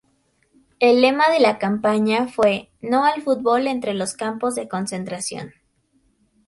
[0.79, 5.53] El lema de la campaña fue "No al fútbol entre los campos de concentración".